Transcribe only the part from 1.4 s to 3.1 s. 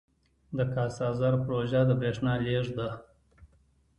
پروژه د بریښنا لیږد ده